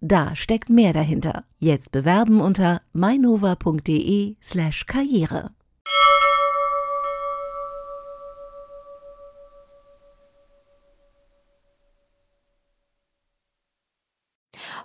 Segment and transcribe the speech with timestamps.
[0.00, 1.44] Da steckt mehr dahinter.
[1.58, 5.50] Jetzt bewerben unter mainova.de slash karriere.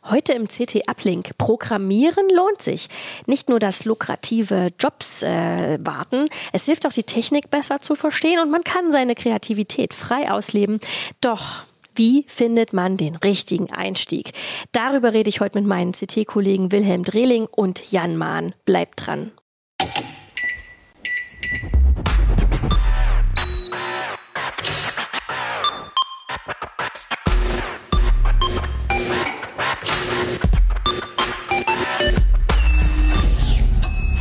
[0.06, 1.38] Heute im CT Uplink.
[1.38, 2.90] Programmieren lohnt sich.
[3.26, 8.40] Nicht nur das lukrative Jobs äh, warten, es hilft auch die Technik besser zu verstehen
[8.40, 10.80] und man kann seine Kreativität frei ausleben.
[11.22, 14.32] Doch wie findet man den richtigen Einstieg?
[14.72, 18.56] Darüber rede ich heute mit meinen CT-Kollegen Wilhelm Drehling und Jan Mahn.
[18.66, 19.32] Bleibt dran.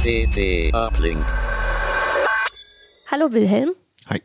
[0.02, 1.24] CT Uplink.
[3.10, 3.70] Hallo Wilhelm.
[4.08, 4.20] Hi.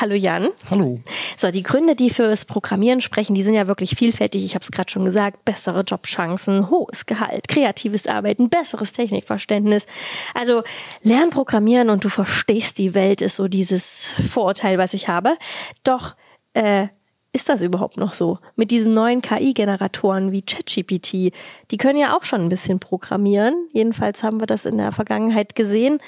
[0.00, 0.50] Hallo Jan.
[0.70, 0.98] Hallo.
[1.40, 4.44] So, die Gründe, die fürs Programmieren sprechen, die sind ja wirklich vielfältig.
[4.44, 5.42] Ich habe es gerade schon gesagt.
[5.46, 9.86] Bessere Jobchancen, hohes Gehalt, kreatives Arbeiten, besseres Technikverständnis.
[10.34, 10.64] Also
[11.00, 15.38] lern Programmieren und du verstehst die Welt, ist so dieses Vorurteil, was ich habe.
[15.82, 16.14] Doch
[16.52, 16.88] äh,
[17.32, 18.38] ist das überhaupt noch so?
[18.54, 21.32] Mit diesen neuen KI-Generatoren wie ChatGPT,
[21.70, 23.66] die können ja auch schon ein bisschen programmieren.
[23.72, 26.00] Jedenfalls haben wir das in der Vergangenheit gesehen.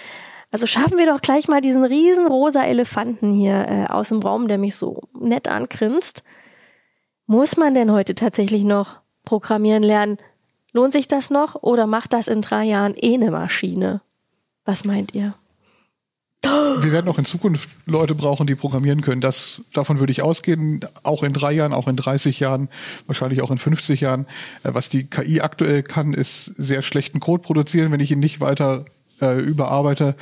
[0.53, 4.49] Also schaffen wir doch gleich mal diesen riesen rosa Elefanten hier äh, aus dem Raum,
[4.49, 6.25] der mich so nett angrinst.
[7.27, 10.19] Muss man denn heute tatsächlich noch programmieren lernen?
[10.73, 14.03] Lohnt sich das noch oder macht das in drei Jahren eh eine Maschine?
[14.67, 15.35] Was meint ihr?
[16.43, 19.21] Wir werden auch in Zukunft Leute brauchen, die programmieren können.
[19.21, 22.69] Das, davon würde ich ausgehen, auch in drei Jahren, auch in 30 Jahren,
[23.07, 24.27] wahrscheinlich auch in 50 Jahren.
[24.65, 28.41] Äh, was die KI aktuell kann, ist sehr schlechten Code produzieren, wenn ich ihn nicht
[28.41, 28.85] weiter
[29.23, 30.17] äh, überarbeite.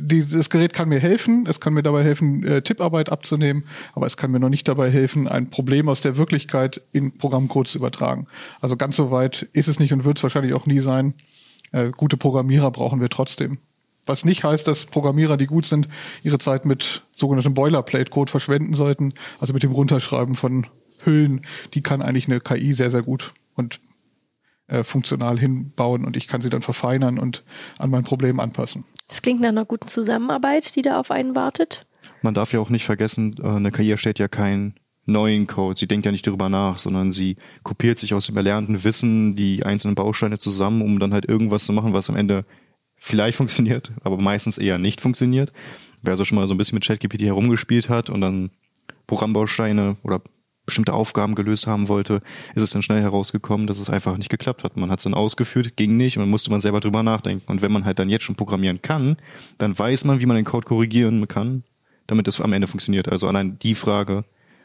[0.00, 3.64] Dieses Gerät kann mir helfen, es kann mir dabei helfen, äh, Tipparbeit abzunehmen,
[3.94, 7.68] aber es kann mir noch nicht dabei helfen, ein Problem aus der Wirklichkeit in Programmcode
[7.68, 8.26] zu übertragen.
[8.60, 11.14] Also ganz so weit ist es nicht und wird es wahrscheinlich auch nie sein.
[11.70, 13.58] Äh, gute Programmierer brauchen wir trotzdem.
[14.04, 15.88] Was nicht heißt, dass Programmierer, die gut sind,
[16.22, 20.66] ihre Zeit mit sogenanntem Boilerplate-Code verschwenden sollten, also mit dem Runterschreiben von
[21.04, 21.42] Hüllen.
[21.74, 23.80] Die kann eigentlich eine KI sehr, sehr gut und
[24.72, 27.44] äh, funktional hinbauen und ich kann sie dann verfeinern und
[27.78, 28.84] an mein Problem anpassen.
[29.06, 31.86] Das klingt nach einer guten Zusammenarbeit, die da auf einen wartet.
[32.22, 34.74] Man darf ja auch nicht vergessen, äh, eine KI erstellt ja keinen
[35.04, 35.78] neuen Code.
[35.78, 39.62] Sie denkt ja nicht darüber nach, sondern sie kopiert sich aus dem erlernten Wissen die
[39.62, 42.46] einzelnen Bausteine zusammen, um dann halt irgendwas zu machen, was am Ende
[42.96, 45.52] vielleicht funktioniert, aber meistens eher nicht funktioniert.
[46.02, 48.50] Wer also schon mal so ein bisschen mit ChatGPT herumgespielt hat und dann
[49.06, 50.22] Programmbausteine oder
[50.64, 52.22] bestimmte Aufgaben gelöst haben wollte,
[52.54, 54.76] ist es dann schnell herausgekommen, dass es einfach nicht geklappt hat.
[54.76, 57.50] Man hat es dann ausgeführt, ging nicht und dann musste man selber drüber nachdenken.
[57.50, 59.16] Und wenn man halt dann jetzt schon programmieren kann,
[59.58, 61.64] dann weiß man, wie man den Code korrigieren kann,
[62.06, 63.08] damit es am Ende funktioniert.
[63.08, 64.24] Also allein die Frage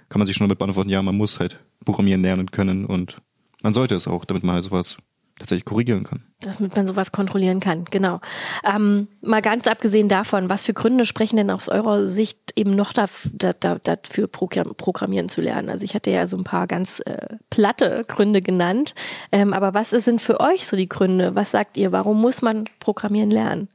[0.09, 3.21] kann man sich schon damit beantworten, ja, man muss halt programmieren lernen können und
[3.63, 4.97] man sollte es auch, damit man halt sowas
[5.39, 6.23] tatsächlich korrigieren kann.
[6.39, 8.21] Damit man sowas kontrollieren kann, genau.
[8.63, 12.93] Ähm, mal ganz abgesehen davon, was für Gründe sprechen denn aus eurer Sicht eben noch
[12.93, 15.69] dafür, dafür programmieren zu lernen?
[15.69, 18.95] Also ich hatte ja so ein paar ganz äh, platte Gründe genannt,
[19.31, 21.35] ähm, aber was sind für euch so die Gründe?
[21.35, 23.69] Was sagt ihr, warum muss man programmieren lernen?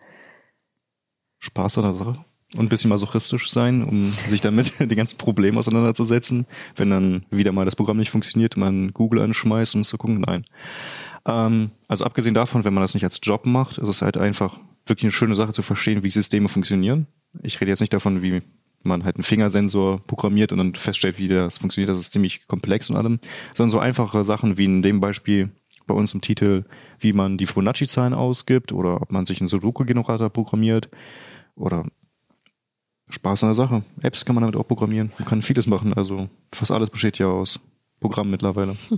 [1.41, 2.25] Spaß an der Sache
[2.57, 6.47] und ein bisschen masochistisch sein, um sich damit die ganzen Probleme auseinanderzusetzen.
[6.77, 10.45] Wenn dann wieder mal das Programm nicht funktioniert, man Google anschmeißt, um zu gucken, nein.
[11.27, 14.59] Ähm, also abgesehen davon, wenn man das nicht als Job macht, ist es halt einfach
[14.87, 17.07] wirklich eine schöne Sache zu verstehen, wie Systeme funktionieren.
[17.43, 18.43] Ich rede jetzt nicht davon, wie
[18.85, 21.89] man halt einen Fingersensor programmiert und dann feststellt, wie das funktioniert.
[21.89, 23.21] Das ist ziemlich komplex und allem,
[23.55, 25.51] sondern so einfache Sachen wie in dem Beispiel
[25.87, 26.65] bei uns im Titel,
[26.99, 30.89] wie man die Fibonacci-Zahlen ausgibt oder ob man sich einen Sudoku-Generator programmiert
[31.55, 31.87] oder
[33.11, 33.85] Spaß an der Sache.
[34.01, 35.13] Apps kann man damit auch programmieren.
[35.19, 35.93] Man kann vieles machen.
[35.93, 37.61] Also fast alles besteht ja aus
[38.01, 38.77] Programmen mittlerweile.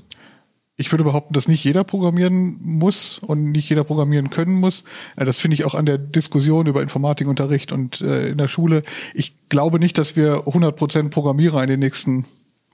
[0.76, 4.84] ich würde behaupten, dass nicht jeder programmieren muss und nicht jeder programmieren können muss.
[5.16, 8.82] Äh, das finde ich auch an der Diskussion über Informatikunterricht und äh, in der Schule.
[9.14, 12.24] Ich glaube nicht, dass wir 100 Prozent Programmierer in den nächsten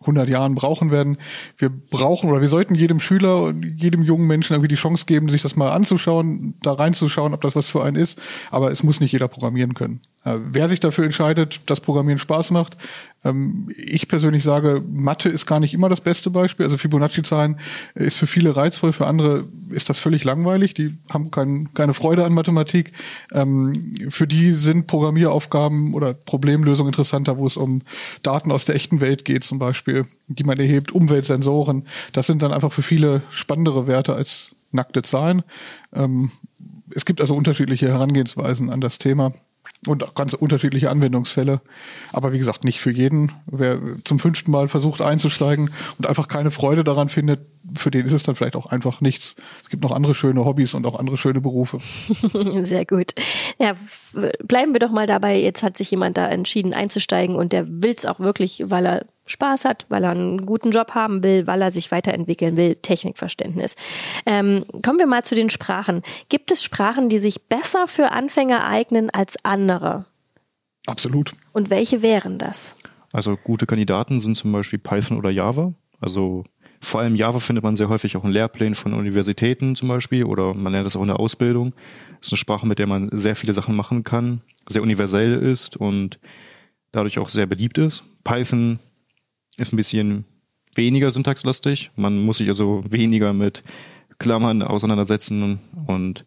[0.00, 1.19] 100 Jahren brauchen werden.
[1.58, 5.29] Wir brauchen oder wir sollten jedem Schüler und jedem jungen Menschen irgendwie die Chance geben,
[5.29, 8.20] sich das mal anzuschauen, da reinzuschauen, ob das was für einen ist.
[8.50, 10.00] Aber es muss nicht jeder programmieren können.
[10.25, 12.77] Äh, wer sich dafür entscheidet, dass Programmieren Spaß macht,
[13.25, 16.65] ähm, ich persönlich sage, Mathe ist gar nicht immer das beste Beispiel.
[16.65, 17.59] Also Fibonacci-Zahlen
[17.95, 20.75] ist für viele reizvoll, für andere ist das völlig langweilig.
[20.75, 22.93] Die haben kein, keine Freude an Mathematik.
[23.33, 27.83] Ähm, für die sind Programmieraufgaben oder Problemlösungen interessanter, wo es um
[28.23, 31.87] Daten aus der echten Welt geht, zum Beispiel, die man erhebt, Umweltsensoren.
[32.13, 35.43] Das sind dann einfach für viele spannendere Werte als nackte Zahlen.
[35.95, 36.31] Ähm,
[36.95, 39.33] es gibt also unterschiedliche Herangehensweisen an das Thema
[39.87, 41.61] und auch ganz unterschiedliche Anwendungsfälle.
[42.12, 43.32] Aber wie gesagt, nicht für jeden.
[43.47, 48.12] Wer zum fünften Mal versucht einzusteigen und einfach keine Freude daran findet, für den ist
[48.12, 49.37] es dann vielleicht auch einfach nichts.
[49.62, 51.79] Es gibt noch andere schöne Hobbys und auch andere schöne Berufe.
[52.62, 53.15] Sehr gut.
[53.59, 53.75] Ja,
[54.43, 55.39] bleiben wir doch mal dabei.
[55.39, 59.07] Jetzt hat sich jemand da entschieden einzusteigen und der will es auch wirklich, weil er
[59.27, 63.77] Spaß hat, weil er einen guten Job haben will, weil er sich weiterentwickeln will, Technikverständnis.
[64.27, 66.03] Ähm, kommen wir mal zu den Sprachen.
[66.29, 70.07] Gibt es Sprachen, die sich besser für Anfänger eignen als andere?
[70.87, 71.33] Absolut.
[71.53, 72.75] Und welche wären das?
[73.12, 75.75] Also gute Kandidaten sind zum Beispiel Python oder Java.
[76.01, 76.45] Also
[76.81, 80.55] vor allem Java findet man sehr häufig auch in Lehrplänen von Universitäten zum Beispiel oder
[80.55, 81.73] man lernt das auch in der Ausbildung.
[82.19, 85.77] Das ist eine Sprache, mit der man sehr viele Sachen machen kann, sehr universell ist
[85.77, 86.19] und
[86.91, 88.03] dadurch auch sehr beliebt ist.
[88.25, 88.79] Python
[89.59, 90.25] ist ein bisschen
[90.75, 91.91] weniger syntaxlastig.
[91.97, 93.62] Man muss sich also weniger mit
[94.19, 96.25] Klammern auseinandersetzen und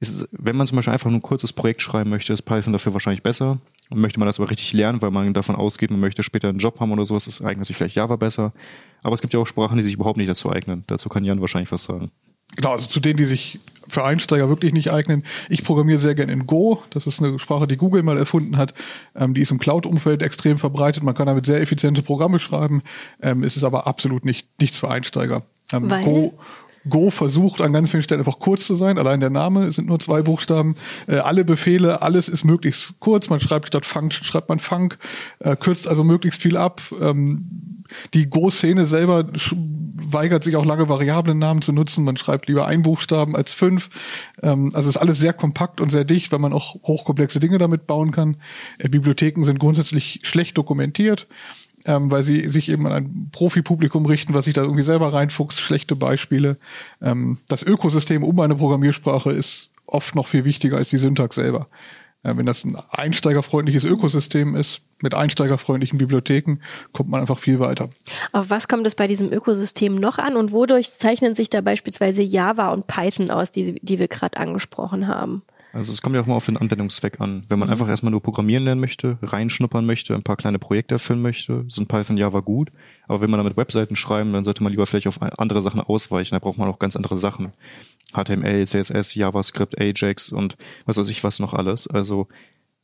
[0.00, 2.94] ist, wenn man zum Beispiel einfach nur ein kurzes Projekt schreiben möchte, ist Python dafür
[2.94, 3.60] wahrscheinlich besser.
[3.90, 6.58] Und möchte man das aber richtig lernen, weil man davon ausgeht, man möchte später einen
[6.58, 8.52] Job haben oder sowas, ist eignet sich vielleicht Java besser.
[9.02, 10.84] Aber es gibt ja auch Sprachen, die sich überhaupt nicht dazu eignen.
[10.86, 12.10] Dazu kann Jan wahrscheinlich was sagen.
[12.56, 15.24] Genau, also zu denen, die sich für Einsteiger wirklich nicht eignen.
[15.48, 16.82] Ich programmiere sehr gerne in Go.
[16.90, 18.74] Das ist eine Sprache, die Google mal erfunden hat.
[19.14, 21.02] Ähm, die ist im Cloud-Umfeld extrem verbreitet.
[21.02, 22.82] Man kann damit sehr effiziente Programme schreiben.
[23.22, 25.42] Ähm, es ist aber absolut nicht, nichts für Einsteiger.
[25.72, 26.04] Ähm, Weil?
[26.04, 26.38] Go,
[26.88, 28.98] Go versucht an ganz vielen Stellen einfach kurz zu sein.
[28.98, 30.76] Allein der Name sind nur zwei Buchstaben.
[31.06, 33.30] Äh, alle Befehle, alles ist möglichst kurz.
[33.30, 34.98] Man schreibt statt Function schreibt man Funk,
[35.40, 36.82] äh, kürzt also möglichst viel ab.
[37.00, 37.82] Ähm,
[38.12, 39.26] die Go-Szene selber
[40.12, 42.04] weigert sich auch lange Variablen-Namen zu nutzen.
[42.04, 43.88] Man schreibt lieber ein Buchstaben als fünf.
[44.42, 47.86] Ähm, also ist alles sehr kompakt und sehr dicht, weil man auch hochkomplexe Dinge damit
[47.86, 48.36] bauen kann.
[48.78, 51.26] Äh, Bibliotheken sind grundsätzlich schlecht dokumentiert
[51.86, 55.60] ähm, weil sie sich eben an ein Profipublikum richten, was sich da irgendwie selber reinfuchst,
[55.60, 56.56] schlechte Beispiele.
[57.02, 61.68] Ähm, das Ökosystem um eine Programmiersprache ist oft noch viel wichtiger als die Syntax selber.
[62.22, 66.58] Äh, wenn das ein einsteigerfreundliches Ökosystem ist, mit einsteigerfreundlichen Bibliotheken,
[66.92, 67.90] kommt man einfach viel weiter.
[68.32, 72.22] Auf was kommt es bei diesem Ökosystem noch an und wodurch zeichnen sich da beispielsweise
[72.22, 75.42] Java und Python aus, die, die wir gerade angesprochen haben?
[75.74, 77.44] Also es kommt ja auch mal auf den Anwendungszweck an.
[77.48, 77.72] Wenn man mhm.
[77.72, 81.88] einfach erstmal nur programmieren lernen möchte, reinschnuppern möchte, ein paar kleine Projekte erfüllen möchte, sind
[81.88, 82.70] Python Java gut.
[83.08, 86.36] Aber wenn man damit Webseiten schreiben, dann sollte man lieber vielleicht auf andere Sachen ausweichen.
[86.36, 87.52] Da braucht man auch ganz andere Sachen.
[88.12, 90.56] HTML, CSS, JavaScript, Ajax und
[90.86, 91.88] was weiß ich was noch alles.
[91.88, 92.28] Also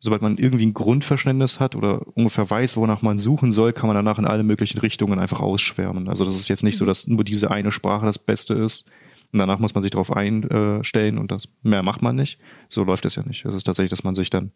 [0.00, 3.94] sobald man irgendwie ein Grundverständnis hat oder ungefähr weiß, wonach man suchen soll, kann man
[3.94, 6.08] danach in alle möglichen Richtungen einfach ausschwärmen.
[6.08, 8.86] Also das ist jetzt nicht so, dass nur diese eine Sprache das Beste ist,
[9.32, 12.40] und danach muss man sich darauf einstellen und das mehr macht man nicht.
[12.68, 13.44] So läuft es ja nicht.
[13.44, 14.50] Es ist tatsächlich, dass man sich dann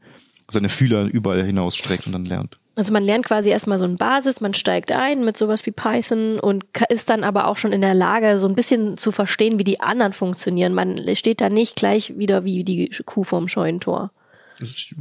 [0.49, 2.58] seine Fühler überall hinausstreckt und dann lernt.
[2.75, 6.41] Also man lernt quasi erstmal so ein Basis, man steigt ein mit sowas wie Python
[6.41, 9.64] und ist dann aber auch schon in der Lage, so ein bisschen zu verstehen, wie
[9.64, 10.75] die anderen funktionieren.
[10.75, 14.11] Man steht da nicht gleich wieder wie die Kuh vorm Scheunentor.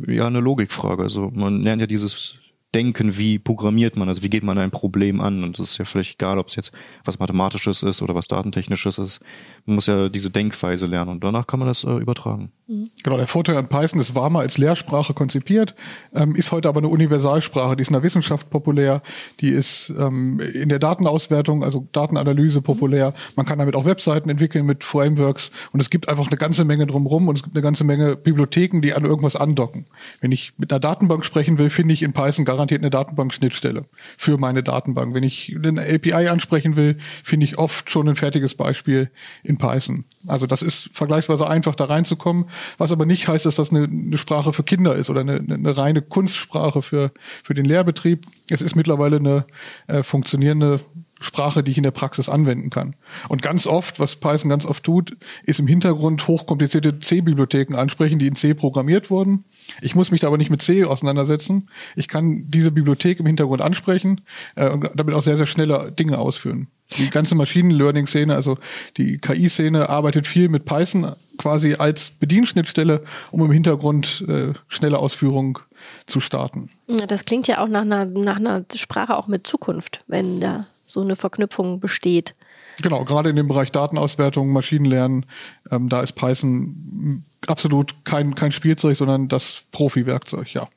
[0.07, 1.03] Ja eine Logikfrage.
[1.03, 2.37] Also man lernt ja dieses
[2.73, 5.43] denken, wie programmiert man, also wie geht man ein Problem an.
[5.43, 6.71] Und es ist ja völlig egal, ob es jetzt
[7.05, 9.19] was Mathematisches ist oder was Datentechnisches ist.
[9.65, 12.51] Man muss ja diese Denkweise lernen und danach kann man das äh, übertragen.
[12.67, 12.89] Mhm.
[13.03, 15.75] Genau, der Vorteil an Python ist, war mal als Lehrsprache konzipiert,
[16.13, 19.03] ähm, ist heute aber eine Universalsprache, die ist in der Wissenschaft populär,
[19.39, 23.13] die ist ähm, in der Datenauswertung, also Datenanalyse populär.
[23.35, 26.87] Man kann damit auch Webseiten entwickeln mit Frameworks und es gibt einfach eine ganze Menge
[26.87, 29.85] drumherum und es gibt eine ganze Menge Bibliotheken, die an irgendwas andocken.
[30.21, 33.83] Wenn ich mit einer Datenbank sprechen will, finde ich in Python garantiert eine Datenbankschnittstelle
[34.17, 35.13] für meine Datenbank.
[35.13, 39.09] Wenn ich eine API ansprechen will, finde ich oft schon ein fertiges Beispiel
[39.43, 40.05] in Python.
[40.27, 42.45] Also das ist vergleichsweise einfach da reinzukommen,
[42.77, 45.77] was aber nicht heißt, dass das eine, eine Sprache für Kinder ist oder eine, eine,
[45.77, 47.11] reine Kunstsprache für,
[47.43, 48.25] für den Lehrbetrieb.
[48.49, 49.45] Es ist mittlerweile eine
[49.87, 50.79] äh, funktionierende
[51.23, 52.95] Sprache, die ich in der Praxis anwenden kann.
[53.29, 58.27] Und ganz oft, was Python ganz oft tut, ist im Hintergrund hochkomplizierte C-Bibliotheken ansprechen, die
[58.27, 59.45] in C programmiert wurden.
[59.81, 61.69] Ich muss mich da aber nicht mit C auseinandersetzen.
[61.95, 64.21] Ich kann diese Bibliothek im Hintergrund ansprechen
[64.55, 66.67] äh, und damit auch sehr, sehr schnelle Dinge ausführen.
[66.97, 68.57] Die ganze Machine Learning Szene, also
[68.97, 73.01] die KI-Szene, arbeitet viel mit Python quasi als Bedienschnittstelle,
[73.31, 75.59] um im Hintergrund äh, schnelle Ausführung
[76.05, 76.69] zu starten.
[77.07, 81.01] Das klingt ja auch nach einer, nach einer Sprache auch mit Zukunft, wenn da so
[81.01, 82.35] eine Verknüpfung besteht.
[82.81, 85.25] Genau, gerade in dem Bereich Datenauswertung, Maschinenlernen,
[85.71, 90.67] ähm, da ist Python absolut kein, kein Spielzeug, sondern das Profi-Werkzeug, ja.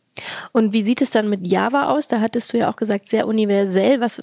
[0.52, 2.08] Und wie sieht es dann mit Java aus?
[2.08, 4.00] Da hattest du ja auch gesagt, sehr universell.
[4.00, 4.23] Was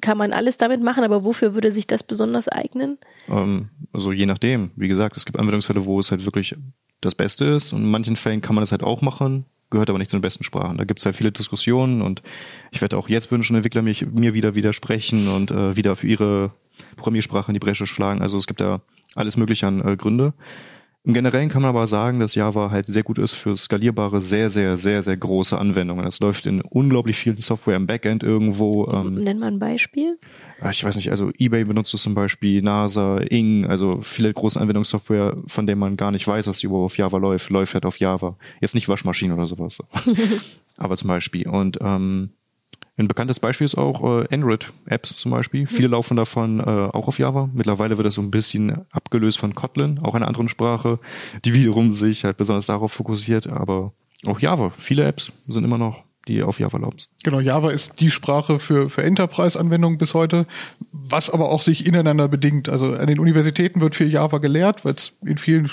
[0.00, 2.98] kann man alles damit machen, aber wofür würde sich das besonders eignen?
[3.28, 4.70] Ähm, also je nachdem.
[4.76, 6.54] Wie gesagt, es gibt Anwendungsfälle, wo es halt wirklich
[7.00, 7.72] das Beste ist.
[7.72, 10.22] Und in manchen Fällen kann man es halt auch machen, gehört aber nicht zu den
[10.22, 10.78] besten Sprachen.
[10.78, 12.22] Da gibt es halt viele Diskussionen und
[12.70, 16.06] ich werde auch jetzt würden schon Entwickler mich, mir wieder widersprechen und äh, wieder für
[16.06, 16.52] ihre
[16.96, 18.22] Programmiersprache in die Bresche schlagen.
[18.22, 18.80] Also es gibt da
[19.16, 20.34] alles mögliche an äh, Gründe.
[21.04, 24.48] Im Generellen kann man aber sagen, dass Java halt sehr gut ist für skalierbare, sehr,
[24.48, 26.06] sehr, sehr, sehr große Anwendungen.
[26.06, 28.86] Es läuft in unglaublich viel Software im Backend irgendwo.
[28.86, 30.16] Ähm, Nenn mal ein Beispiel.
[30.62, 34.60] Ah, ich weiß nicht, also eBay benutzt es zum Beispiel, NASA, Ing, also viele große
[34.60, 37.84] Anwendungssoftware, von denen man gar nicht weiß, dass sie überhaupt auf Java läuft, läuft halt
[37.84, 38.36] auf Java.
[38.60, 39.78] Jetzt nicht Waschmaschinen oder sowas.
[40.76, 41.48] aber zum Beispiel.
[41.48, 42.30] Und ähm,
[42.96, 45.66] ein bekanntes Beispiel ist auch äh, Android-Apps zum Beispiel.
[45.66, 45.92] Viele mhm.
[45.92, 47.48] laufen davon äh, auch auf Java.
[47.52, 51.00] Mittlerweile wird das so ein bisschen abgelöst von Kotlin, auch einer anderen Sprache,
[51.44, 53.48] die wiederum sich halt besonders darauf fokussiert.
[53.48, 53.92] Aber
[54.26, 54.70] auch Java.
[54.78, 56.98] Viele Apps sind immer noch die auf Java laufen.
[57.24, 60.46] Genau, Java ist die Sprache für, für Enterprise-Anwendungen bis heute,
[60.92, 62.68] was aber auch sich ineinander bedingt.
[62.68, 65.70] Also an den Universitäten wird viel Java gelehrt, weil es in vielen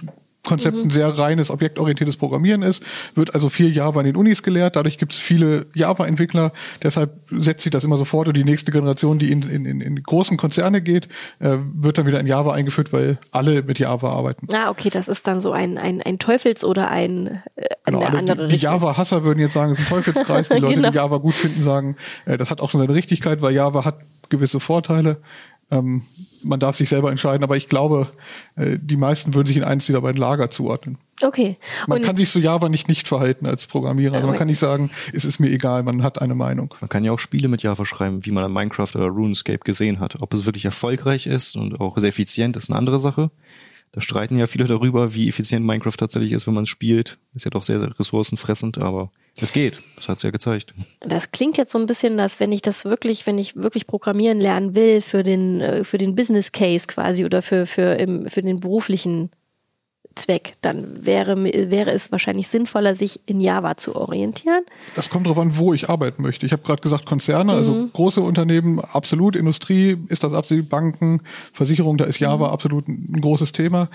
[0.50, 0.90] Konzept mhm.
[0.90, 2.84] sehr reines objektorientiertes Programmieren ist,
[3.16, 4.76] wird also viel Java in den Unis gelehrt.
[4.76, 6.52] Dadurch gibt es viele Java-Entwickler.
[6.84, 10.38] Deshalb setzt sich das immer sofort und die nächste Generation, die in, in, in, großen
[10.38, 11.08] Konzerne geht,
[11.40, 14.48] äh, wird dann wieder in Java eingeführt, weil alle mit Java arbeiten.
[14.52, 18.18] Ah, okay, das ist dann so ein, ein, ein Teufels- oder ein äh, genau, eine
[18.18, 20.50] andere die, die Java-Hasser würden jetzt sagen, es ist ein Teufelskreis.
[20.50, 20.90] Die Leute, genau.
[20.90, 24.00] die Java gut finden, sagen, äh, das hat auch schon seine Richtigkeit, weil Java hat
[24.30, 25.18] gewisse Vorteile.
[25.72, 26.04] Ähm,
[26.44, 28.12] man darf sich selber entscheiden, aber ich glaube,
[28.56, 30.98] äh, die meisten würden sich in eins dieser beiden Lager zuordnen.
[31.22, 31.58] Okay.
[31.86, 34.16] Man Und kann sich zu Java nicht nicht verhalten als Programmierer.
[34.16, 36.74] Also man kann nicht sagen, es ist mir egal, man hat eine Meinung.
[36.80, 40.00] Man kann ja auch Spiele mit Java schreiben, wie man an Minecraft oder RuneScape gesehen
[40.00, 40.22] hat.
[40.22, 43.32] Ob es wirklich erfolgreich ist und auch sehr effizient, ist eine andere Sache.
[43.92, 47.18] Da streiten ja viele darüber, wie effizient Minecraft tatsächlich ist, wenn man es spielt.
[47.34, 49.82] Ist ja doch sehr, sehr ressourcenfressend, aber es geht.
[49.96, 50.74] Das hat es ja gezeigt.
[51.00, 54.40] Das klingt jetzt so ein bisschen, dass wenn ich das wirklich, wenn ich wirklich programmieren
[54.40, 58.42] lernen will für den, äh, für den Business Case quasi oder für, für, im, für
[58.42, 59.32] den beruflichen
[60.20, 64.64] Zweck, dann wäre, wäre es wahrscheinlich sinnvoller, sich in Java zu orientieren.
[64.96, 66.46] Das kommt darauf an, wo ich arbeiten möchte.
[66.46, 67.78] Ich habe gerade gesagt, Konzerne, also mhm.
[67.78, 71.22] also große Unternehmen, absolut, Industrie ist das absolut, Banken,
[71.54, 72.54] Versicherung, da ist Java mhm.
[72.54, 73.90] absolut ein großes Thema.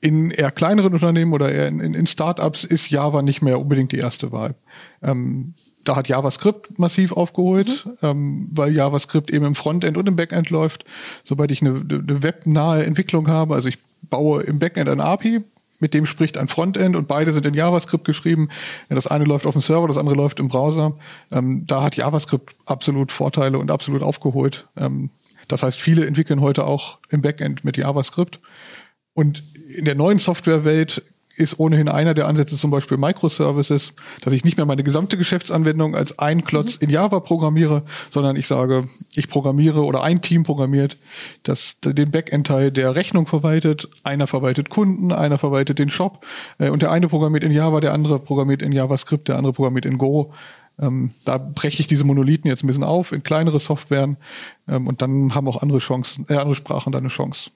[0.00, 3.92] In eher kleineren Unternehmen oder eher in, in, in Startups ist Java nicht mehr unbedingt
[3.92, 4.56] die erste Wahl.
[5.00, 7.92] Ähm, da hat JavaScript massiv aufgeholt, mhm.
[8.02, 10.84] ähm, weil JavaScript eben im Frontend und im Backend läuft.
[11.24, 15.42] Sobald ich eine, eine webnahe Entwicklung habe, also ich baue im Backend ein API,
[15.82, 18.48] mit dem spricht ein Frontend und beide sind in JavaScript geschrieben.
[18.88, 20.96] Das eine läuft auf dem Server, das andere läuft im Browser.
[21.32, 24.68] Ähm, da hat JavaScript absolut Vorteile und absolut aufgeholt.
[24.76, 25.10] Ähm,
[25.48, 28.40] das heißt, viele entwickeln heute auch im Backend mit JavaScript.
[29.12, 29.42] Und
[29.76, 31.02] in der neuen Softwarewelt
[31.36, 35.94] ist ohnehin einer der Ansätze zum Beispiel Microservices, dass ich nicht mehr meine gesamte Geschäftsanwendung
[35.94, 36.84] als ein Klotz mhm.
[36.84, 40.96] in Java programmiere, sondern ich sage, ich programmiere oder ein Team programmiert,
[41.42, 46.24] das den Backend-Teil der Rechnung verwaltet, einer verwaltet Kunden, einer verwaltet den Shop
[46.58, 49.86] äh, und der eine programmiert in Java, der andere programmiert in JavaScript, der andere programmiert
[49.86, 50.32] in Go.
[50.78, 54.16] Ähm, da breche ich diese Monolithen jetzt ein bisschen auf in kleinere Softwaren
[54.68, 57.50] ähm, und dann haben auch andere Chancen, äh, andere Sprachen da eine Chance.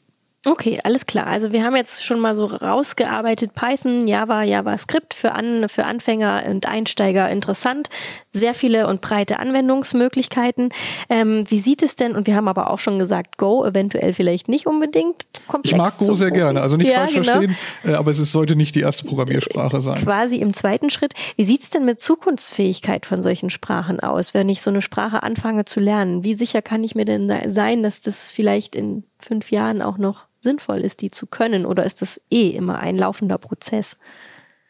[0.47, 1.27] Okay, alles klar.
[1.27, 6.45] Also wir haben jetzt schon mal so rausgearbeitet, Python, Java, JavaScript für, An für Anfänger
[6.49, 7.89] und Einsteiger interessant.
[8.31, 10.69] Sehr viele und breite Anwendungsmöglichkeiten.
[11.09, 14.49] Ähm, wie sieht es denn, und wir haben aber auch schon gesagt, Go eventuell vielleicht
[14.49, 15.73] nicht unbedingt komplex.
[15.73, 16.41] Ich mag Go sehr Profi.
[16.41, 17.25] gerne, also nicht ja, falsch genau.
[17.25, 20.01] verstehen, äh, aber es sollte nicht die erste Programmiersprache sein.
[20.03, 21.15] Quasi im zweiten Schritt.
[21.35, 25.65] Wie sieht's denn mit Zukunftsfähigkeit von solchen Sprachen aus, wenn ich so eine Sprache anfange
[25.65, 26.23] zu lernen?
[26.23, 30.27] Wie sicher kann ich mir denn sein, dass das vielleicht in fünf Jahren auch noch
[30.47, 31.67] sinnvoll ist, die zu können?
[31.67, 33.97] Oder ist das eh immer ein laufender Prozess?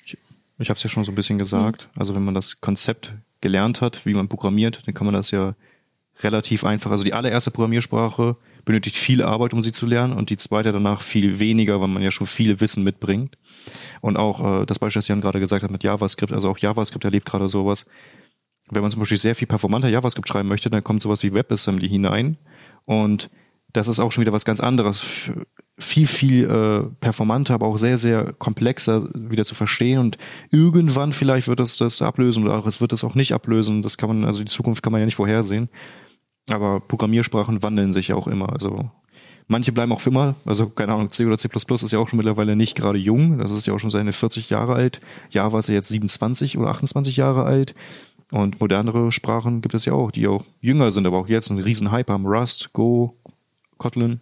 [0.05, 0.19] Ich,
[0.59, 1.89] ich habe es ja schon so ein bisschen gesagt.
[1.93, 2.01] Mhm.
[2.01, 5.55] Also wenn man das Konzept gelernt hat, wie man programmiert, dann kann man das ja
[6.23, 6.91] relativ einfach.
[6.91, 11.03] Also die allererste Programmiersprache benötigt viel Arbeit, um sie zu lernen, und die zweite danach
[11.03, 13.37] viel weniger, weil man ja schon viel Wissen mitbringt.
[14.01, 17.05] Und auch äh, das Beispiel, das Jan gerade gesagt hat mit JavaScript, also auch JavaScript
[17.05, 17.87] erlebt gerade sowas.
[18.71, 21.89] Wenn man zum Beispiel sehr viel performanter JavaScript schreiben möchte, dann kommt sowas wie WebAssembly
[21.89, 22.39] hinein.
[22.85, 23.31] Und
[23.77, 25.31] das ist auch schon wieder was ganz anderes.
[25.79, 29.99] Viel, viel äh, performanter, aber auch sehr, sehr komplexer wieder zu verstehen.
[29.99, 30.17] Und
[30.51, 33.83] irgendwann vielleicht wird es das ablösen oder auch es wird es auch nicht ablösen.
[33.83, 35.69] Das kann man, also die Zukunft kann man ja nicht vorhersehen.
[36.49, 38.51] Aber Programmiersprachen wandeln sich ja auch immer.
[38.51, 38.91] Also
[39.49, 40.35] manche bleiben auch für immer.
[40.47, 43.39] Also keine Ahnung, C oder C++ ist ja auch schon mittlerweile nicht gerade jung.
[43.39, 45.01] Das ist ja auch schon seine 40 Jahre alt.
[45.29, 47.75] Java ist ja jetzt 27 oder 28 Jahre alt.
[48.33, 51.61] Und modernere Sprachen gibt es ja auch, die auch jünger sind, aber auch jetzt einen
[51.61, 52.27] riesen Hype haben.
[52.27, 53.15] Rust, Go,
[53.79, 54.21] Kotlin.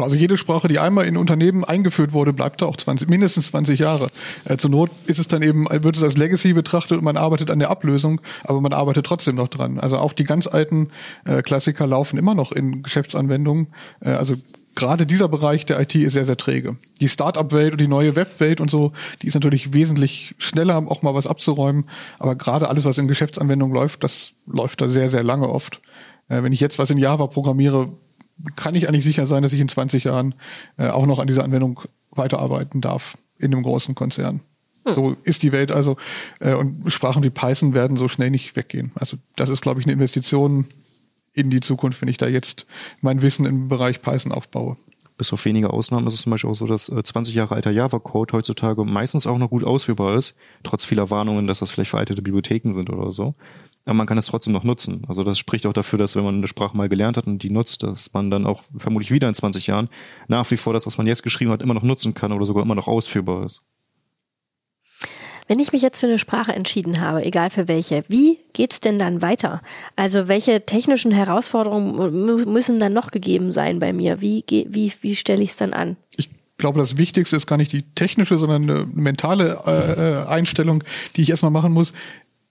[0.00, 3.78] Also jede Sprache, die einmal in Unternehmen eingeführt wurde, bleibt da auch 20, mindestens 20
[3.78, 4.08] Jahre.
[4.44, 7.50] Äh, zur Not ist es dann eben, wird es als Legacy betrachtet und man arbeitet
[7.50, 9.78] an der Ablösung, aber man arbeitet trotzdem noch dran.
[9.78, 10.88] Also auch die ganz alten
[11.26, 13.68] äh, Klassiker laufen immer noch in Geschäftsanwendungen.
[14.00, 14.36] Äh, also
[14.74, 16.76] gerade dieser Bereich der IT ist sehr, sehr träge.
[17.02, 21.14] Die Start-up-Welt und die neue Web-Welt und so, die ist natürlich wesentlich schneller, auch mal
[21.14, 21.90] was abzuräumen.
[22.18, 25.82] Aber gerade alles, was in Geschäftsanwendungen läuft, das läuft da sehr, sehr lange oft.
[26.28, 27.90] Äh, wenn ich jetzt was in Java programmiere,
[28.56, 30.34] kann ich eigentlich sicher sein, dass ich in 20 Jahren
[30.76, 34.40] äh, auch noch an dieser Anwendung weiterarbeiten darf in einem großen Konzern.
[34.84, 34.94] Hm.
[34.94, 35.96] So ist die Welt also.
[36.40, 38.92] Äh, und Sprachen wie Python werden so schnell nicht weggehen.
[38.94, 40.66] Also das ist, glaube ich, eine Investition
[41.32, 42.66] in die Zukunft, wenn ich da jetzt
[43.00, 44.76] mein Wissen im Bereich Python aufbaue.
[45.16, 47.70] Bis auf wenige Ausnahmen ist es zum Beispiel auch so, dass 20 äh, Jahre alter
[47.70, 52.22] Java-Code heutzutage meistens auch noch gut ausführbar ist, trotz vieler Warnungen, dass das vielleicht veraltete
[52.22, 53.34] Bibliotheken sind oder so
[53.84, 55.02] aber man kann es trotzdem noch nutzen.
[55.08, 57.50] Also das spricht auch dafür, dass wenn man eine Sprache mal gelernt hat und die
[57.50, 59.88] nutzt, dass man dann auch vermutlich wieder in 20 Jahren
[60.28, 62.62] nach wie vor das, was man jetzt geschrieben hat, immer noch nutzen kann oder sogar
[62.62, 63.62] immer noch ausführbar ist.
[65.48, 68.98] Wenn ich mich jetzt für eine Sprache entschieden habe, egal für welche, wie geht's denn
[68.98, 69.60] dann weiter?
[69.96, 74.20] Also welche technischen Herausforderungen müssen dann noch gegeben sein bei mir?
[74.20, 75.96] Wie, wie, wie stelle ich es dann an?
[76.16, 80.84] Ich glaube, das Wichtigste ist gar nicht die technische, sondern eine mentale äh, äh Einstellung,
[81.16, 81.92] die ich erstmal machen muss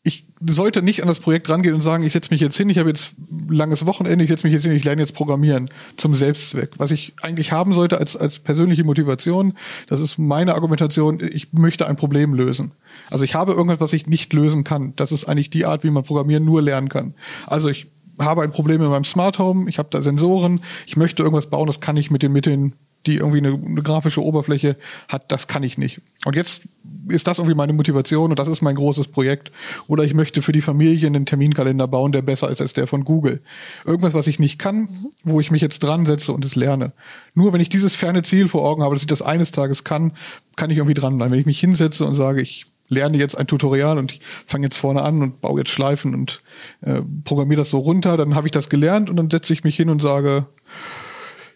[0.03, 2.79] ich sollte nicht an das Projekt rangehen und sagen, ich setze mich jetzt hin, ich
[2.79, 3.13] habe jetzt
[3.49, 6.71] langes Wochenende, ich setze mich jetzt hin, ich lerne jetzt Programmieren zum Selbstzweck.
[6.77, 9.53] Was ich eigentlich haben sollte als, als persönliche Motivation,
[9.87, 12.71] das ist meine Argumentation, ich möchte ein Problem lösen.
[13.11, 14.93] Also ich habe irgendwas, was ich nicht lösen kann.
[14.95, 17.13] Das ist eigentlich die Art, wie man Programmieren nur lernen kann.
[17.45, 21.21] Also ich habe ein Problem in meinem Smart Home, ich habe da Sensoren, ich möchte
[21.21, 22.73] irgendwas bauen, das kann ich mit den Mitteln
[23.05, 24.77] die irgendwie eine, eine grafische Oberfläche
[25.07, 26.01] hat, das kann ich nicht.
[26.25, 26.63] Und jetzt
[27.07, 29.51] ist das irgendwie meine Motivation und das ist mein großes Projekt.
[29.87, 33.03] Oder ich möchte für die Familie einen Terminkalender bauen, der besser ist als der von
[33.03, 33.41] Google.
[33.85, 36.93] Irgendwas, was ich nicht kann, wo ich mich jetzt dran setze und es lerne.
[37.33, 40.11] Nur wenn ich dieses ferne Ziel vor Augen habe, dass ich das eines Tages kann,
[40.55, 41.31] kann ich irgendwie dranbleiben.
[41.31, 44.77] Wenn ich mich hinsetze und sage, ich lerne jetzt ein Tutorial und ich fange jetzt
[44.77, 46.41] vorne an und baue jetzt Schleifen und
[46.81, 49.77] äh, programmiere das so runter, dann habe ich das gelernt und dann setze ich mich
[49.77, 50.45] hin und sage,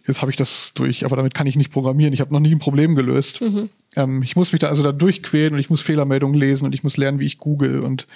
[0.07, 2.13] jetzt habe ich das durch, aber damit kann ich nicht programmieren.
[2.13, 3.41] Ich habe noch nie ein Problem gelöst.
[3.41, 3.69] Mhm.
[3.95, 6.83] Ähm, ich muss mich da also da durchquälen und ich muss Fehlermeldungen lesen und ich
[6.83, 8.07] muss lernen, wie ich google und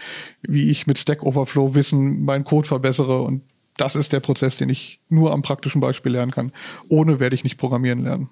[0.41, 3.41] wie ich mit Stack Overflow Wissen meinen Code verbessere und
[3.77, 6.51] das ist der Prozess, den ich nur am praktischen Beispiel lernen kann.
[6.89, 8.29] Ohne werde ich nicht programmieren lernen.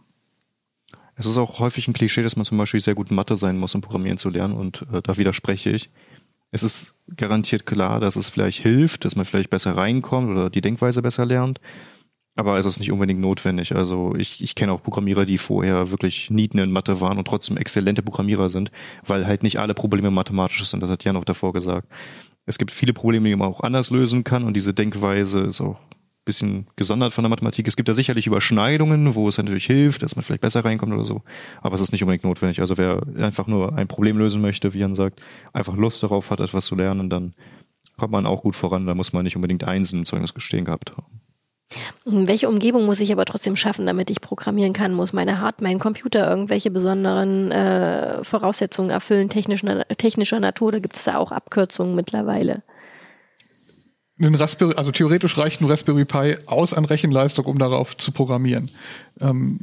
[1.16, 3.74] Es ist auch häufig ein Klischee, dass man zum Beispiel sehr gut Mathe sein muss,
[3.74, 5.90] um Programmieren zu lernen und äh, da widerspreche ich.
[6.52, 10.62] Es ist garantiert klar, dass es vielleicht hilft, dass man vielleicht besser reinkommt oder die
[10.62, 11.60] Denkweise besser lernt.
[12.38, 13.76] Aber es ist nicht unbedingt notwendig.
[13.76, 17.58] Also ich, ich kenne auch Programmierer, die vorher wirklich Nieten in Mathe waren und trotzdem
[17.58, 18.72] exzellente Programmierer sind,
[19.06, 20.82] weil halt nicht alle Probleme mathematisch sind.
[20.82, 21.88] Das hat Jan auch davor gesagt.
[22.46, 25.80] Es gibt viele Probleme, die man auch anders lösen kann und diese Denkweise ist auch
[25.80, 27.68] ein bisschen gesondert von der Mathematik.
[27.68, 31.06] Es gibt da sicherlich Überschneidungen, wo es natürlich hilft, dass man vielleicht besser reinkommt oder
[31.06, 31.24] so.
[31.62, 32.62] Aber es ist nicht unbedingt notwendig.
[32.62, 35.22] Also wer einfach nur ein Problem lösen möchte, wie Jan sagt,
[35.54, 37.34] einfach Lust darauf hat, etwas zu lernen, dann
[37.98, 38.86] kommt man auch gut voran.
[38.86, 41.27] Da muss man nicht unbedingt Einsen im Zeugnis gestehen gehabt haben.
[42.06, 44.94] Welche Umgebung muss ich aber trotzdem schaffen, damit ich programmieren kann?
[44.94, 50.72] Muss meine Hard, mein Computer irgendwelche besonderen äh, Voraussetzungen erfüllen, technischer, technischer Natur?
[50.72, 52.64] Da gibt es da auch Abkürzungen mittlerweile.
[54.20, 58.72] Ein Raspberry, also theoretisch reicht ein Raspberry Pi aus an Rechenleistung, um darauf zu programmieren.
[59.20, 59.60] Ähm,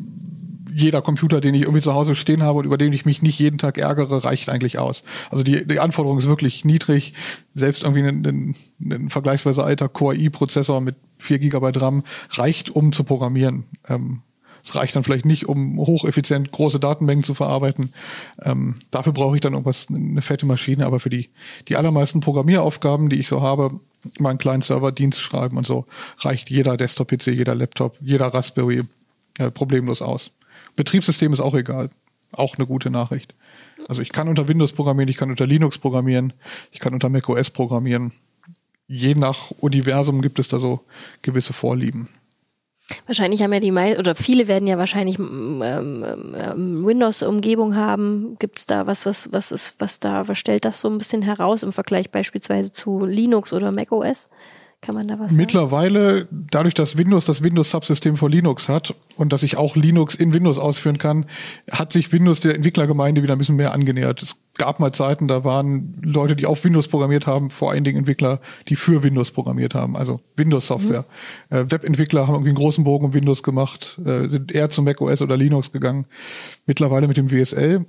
[0.74, 3.38] jeder Computer, den ich irgendwie zu Hause stehen habe und über den ich mich nicht
[3.38, 5.04] jeden Tag ärgere, reicht eigentlich aus.
[5.30, 7.14] Also die, die Anforderung ist wirklich niedrig.
[7.54, 12.90] Selbst irgendwie ein, ein, ein vergleichsweise alter Core i-Prozessor mit 4 GB RAM reicht, um
[12.90, 13.64] zu programmieren.
[13.88, 14.22] Ähm,
[14.64, 17.92] es reicht dann vielleicht nicht, um hocheffizient große Datenmengen zu verarbeiten.
[18.42, 20.86] Ähm, dafür brauche ich dann irgendwas, eine fette Maschine.
[20.86, 21.28] Aber für die,
[21.68, 23.78] die allermeisten Programmieraufgaben, die ich so habe,
[24.18, 25.84] mal einen kleinen Serverdienst schreiben und so,
[26.18, 28.82] reicht jeder Desktop-PC, jeder Laptop, jeder Raspberry
[29.38, 30.30] äh, problemlos aus.
[30.76, 31.90] Betriebssystem ist auch egal.
[32.32, 33.34] Auch eine gute Nachricht.
[33.88, 36.32] Also ich kann unter Windows programmieren, ich kann unter Linux programmieren,
[36.72, 38.12] ich kann unter macOS programmieren.
[38.86, 40.80] Je nach Universum gibt es da so
[41.22, 42.08] gewisse Vorlieben.
[43.06, 48.36] Wahrscheinlich haben ja die meisten, oder viele werden ja wahrscheinlich ähm, ähm, Windows-Umgebung haben.
[48.38, 51.22] Gibt es da was, was, was ist, was da, was stellt das so ein bisschen
[51.22, 54.28] heraus im Vergleich beispielsweise zu Linux oder macOS?
[54.84, 56.46] Kann man da was Mittlerweile, sagen?
[56.50, 60.58] dadurch, dass Windows das Windows-Subsystem für Linux hat und dass ich auch Linux in Windows
[60.58, 61.26] ausführen kann,
[61.70, 64.22] hat sich Windows der Entwicklergemeinde wieder ein bisschen mehr angenähert.
[64.22, 67.98] Es gab mal Zeiten, da waren Leute, die auf Windows programmiert haben, vor allen Dingen
[67.98, 71.06] Entwickler, die für Windows programmiert haben, also Windows-Software.
[71.50, 71.56] Mhm.
[71.56, 75.22] Äh, Webentwickler haben irgendwie einen großen Bogen um Windows gemacht, äh, sind eher zu macOS
[75.22, 76.04] oder Linux gegangen.
[76.66, 77.86] Mittlerweile mit dem WSL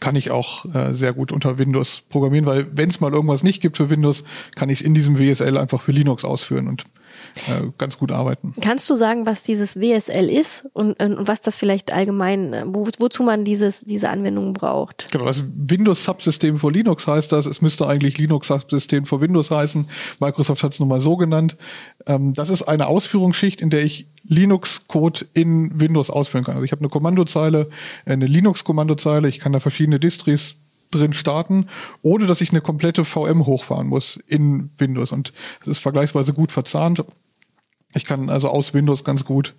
[0.00, 3.60] kann ich auch äh, sehr gut unter Windows programmieren, weil wenn es mal irgendwas nicht
[3.60, 4.24] gibt für Windows,
[4.54, 6.68] kann ich es in diesem WSL einfach für Linux ausführen.
[6.68, 6.84] Und
[7.48, 8.52] äh, ganz gut arbeiten.
[8.60, 12.88] Kannst du sagen, was dieses WSL ist und, und was das vielleicht allgemein, äh, wo,
[12.98, 15.06] wozu man dieses, diese Anwendung braucht?
[15.10, 17.46] Genau, das Windows-Subsystem für Linux heißt das.
[17.46, 19.88] Es müsste eigentlich Linux-Subsystem für Windows heißen.
[20.20, 21.56] Microsoft hat es nun mal so genannt.
[22.06, 26.54] Ähm, das ist eine Ausführungsschicht, in der ich Linux-Code in Windows ausführen kann.
[26.54, 27.68] Also ich habe eine Kommandozeile,
[28.04, 30.56] eine Linux-Kommandozeile, ich kann da verschiedene Distris
[30.90, 31.68] drin starten,
[32.02, 35.12] ohne dass ich eine komplette VM hochfahren muss in Windows.
[35.12, 37.04] Und es ist vergleichsweise gut verzahnt.
[37.94, 39.54] Ich kann also aus Windows ganz gut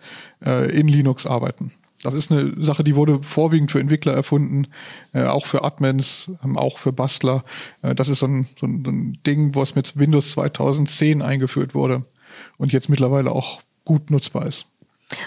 [0.45, 1.71] äh, in Linux arbeiten.
[2.01, 4.67] Das ist eine Sache, die wurde vorwiegend für Entwickler erfunden,
[5.13, 7.43] äh, auch für Admins, ähm, auch für Bastler.
[7.81, 12.05] Äh, das ist so ein, so, ein, Ding, was mit Windows 2010 eingeführt wurde
[12.57, 14.67] und jetzt mittlerweile auch gut nutzbar ist.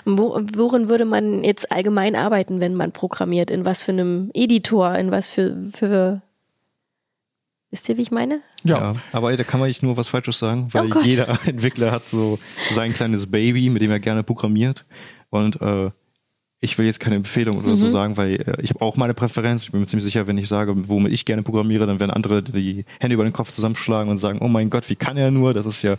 [0.04, 3.50] Wo, worin würde man jetzt allgemein arbeiten, wenn man programmiert?
[3.50, 4.94] In was für einem Editor?
[4.94, 6.22] In was für, für
[7.72, 8.42] Wisst ihr, wie ich meine?
[8.64, 8.92] Ja.
[8.92, 8.94] ja.
[9.12, 12.38] aber da kann man nicht nur was Falsches sagen, weil oh jeder Entwickler hat so
[12.70, 14.84] sein kleines Baby, mit dem er gerne programmiert.
[15.30, 15.90] Und äh,
[16.60, 17.76] ich will jetzt keine Empfehlung oder mhm.
[17.76, 19.62] so sagen, weil äh, ich habe auch meine Präferenz.
[19.62, 22.42] Ich bin mir ziemlich sicher, wenn ich sage, womit ich gerne programmiere, dann werden andere
[22.42, 25.54] die Hände über den Kopf zusammenschlagen und sagen, oh mein Gott, wie kann er nur?
[25.54, 25.96] Das ist ja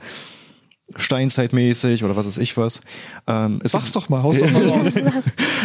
[0.98, 2.82] Steinzeitmäßig oder was weiß ich was.
[3.28, 4.94] Ähm, es Sag's doch mal, haus doch mal raus.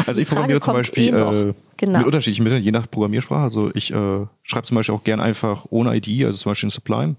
[0.07, 1.99] also ich programmiere zum Beispiel eh äh, genau.
[1.99, 3.43] mit unterschiedlichen Mitteln, je nach Programmiersprache.
[3.43, 6.71] Also ich äh, schreibe zum Beispiel auch gern einfach ohne ID, also zum Beispiel in
[6.71, 7.17] Sublime.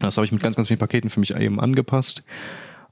[0.00, 2.24] Das habe ich mit ganz, ganz vielen Paketen für mich eben angepasst.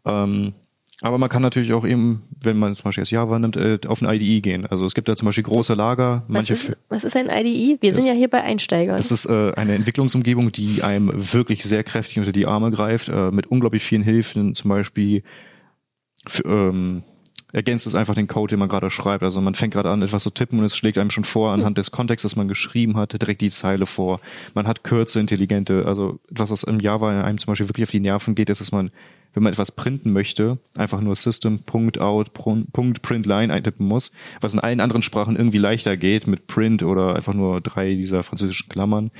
[0.04, 0.54] Ähm,
[1.02, 4.02] aber man kann natürlich auch eben, wenn man zum Beispiel das Java nimmt, äh, auf
[4.02, 4.66] ein IDE gehen.
[4.66, 6.22] Also es gibt da zum Beispiel große Lager.
[6.28, 7.78] Manche was, ist, was ist ein IDE?
[7.80, 8.96] Wir sind ja hier bei Einsteigern.
[8.96, 13.32] Das ist äh, eine Entwicklungsumgebung, die einem wirklich sehr kräftig unter die Arme greift, äh,
[13.32, 15.24] mit unglaublich vielen Hilfen, zum Beispiel
[16.26, 17.02] für, ähm,
[17.52, 19.22] ergänzt es einfach den Code, den man gerade schreibt.
[19.22, 21.78] Also man fängt gerade an, etwas zu tippen und es schlägt einem schon vor, anhand
[21.78, 24.20] des Kontexts, das man geschrieben hat, direkt die Zeile vor.
[24.54, 28.00] Man hat Kürze, intelligente, also etwas, was im Java einem zum Beispiel wirklich auf die
[28.00, 28.90] Nerven geht, ist, dass man
[29.34, 35.36] wenn man etwas printen möchte, einfach nur System.out.println eintippen muss, was in allen anderen Sprachen
[35.36, 39.10] irgendwie leichter geht mit Print oder einfach nur drei dieser französischen Klammern.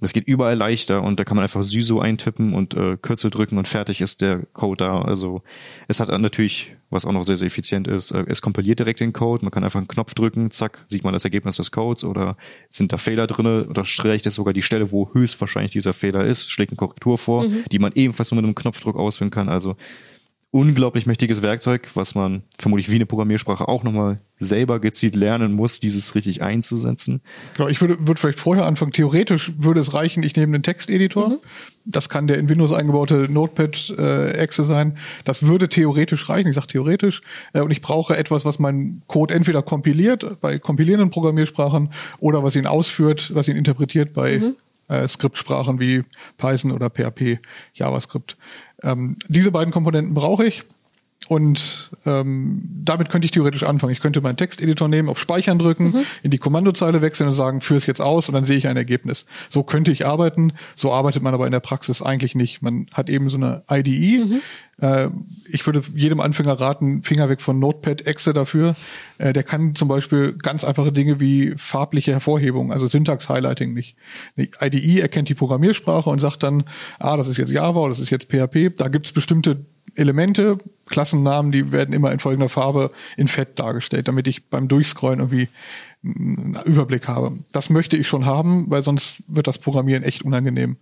[0.00, 3.58] Das geht überall leichter und da kann man einfach SYSO eintippen und äh, Kürzel drücken
[3.58, 5.02] und fertig ist der Code da.
[5.02, 5.42] Also
[5.88, 9.12] es hat natürlich, was auch noch sehr, sehr effizient ist, äh, es kompiliert direkt den
[9.12, 9.44] Code.
[9.44, 12.36] Man kann einfach einen Knopf drücken, zack, sieht man das Ergebnis des Codes oder
[12.70, 16.48] sind da Fehler drinne oder streicht es sogar die Stelle, wo höchstwahrscheinlich dieser Fehler ist,
[16.48, 17.64] schlägt eine Korrektur vor, mhm.
[17.72, 19.48] die man ebenfalls nur mit einem Knopfdruck ausführen kann.
[19.48, 19.74] Also
[20.50, 25.78] unglaublich mächtiges Werkzeug, was man vermutlich wie eine Programmiersprache auch nochmal selber gezielt lernen muss,
[25.78, 27.20] dieses richtig einzusetzen.
[27.54, 28.92] Genau, ich würde, würde vielleicht vorher anfangen.
[28.92, 31.30] Theoretisch würde es reichen, ich nehme einen Texteditor.
[31.30, 31.38] Mhm.
[31.84, 34.96] Das kann der in Windows eingebaute Notepad-Exe äh, sein.
[35.24, 36.48] Das würde theoretisch reichen.
[36.48, 37.20] Ich sage theoretisch.
[37.52, 42.56] Äh, und ich brauche etwas, was meinen Code entweder kompiliert bei kompilierenden Programmiersprachen oder was
[42.56, 44.56] ihn ausführt, was ihn interpretiert bei mhm
[44.88, 46.02] äh, Skriptsprachen wie
[46.36, 47.38] Python oder PHP,
[47.74, 48.36] JavaScript.
[48.82, 50.64] Ähm, diese beiden Komponenten brauche ich.
[51.26, 53.92] Und ähm, damit könnte ich theoretisch anfangen.
[53.92, 56.04] Ich könnte meinen Texteditor nehmen, auf Speichern drücken, mhm.
[56.22, 58.76] in die Kommandozeile wechseln und sagen, führe es jetzt aus und dann sehe ich ein
[58.76, 59.26] Ergebnis.
[59.48, 60.52] So könnte ich arbeiten.
[60.74, 62.62] So arbeitet man aber in der Praxis eigentlich nicht.
[62.62, 64.24] Man hat eben so eine IDE.
[64.24, 64.40] Mhm.
[64.80, 65.08] Äh,
[65.52, 68.76] ich würde jedem Anfänger raten, Finger weg von Notepad, Exe dafür.
[69.18, 73.96] Äh, der kann zum Beispiel ganz einfache Dinge wie farbliche Hervorhebung, also Syntax-Highlighting nicht.
[74.36, 76.64] Die IDE erkennt die Programmiersprache und sagt dann,
[76.98, 78.76] ah, das ist jetzt Java oder das ist jetzt PHP.
[78.78, 79.66] Da gibt's bestimmte
[79.98, 85.20] Elemente, Klassennamen, die werden immer in folgender Farbe in Fett dargestellt, damit ich beim Durchscrollen
[85.20, 85.48] irgendwie
[86.04, 87.38] einen Überblick habe.
[87.52, 90.76] Das möchte ich schon haben, weil sonst wird das Programmieren echt unangenehm.